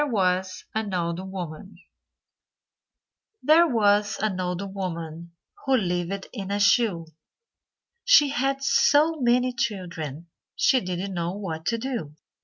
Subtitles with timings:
[0.03, 1.79] [Illustration: Harvey Peake]
[3.47, 5.33] _There was an old woman
[5.67, 7.05] Who lived in a shoe,
[8.03, 12.15] She had so many children She didn't know what to do.